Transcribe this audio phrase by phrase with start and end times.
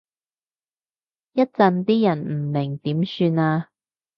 [1.33, 3.69] 一陣啲人唔明點算啊？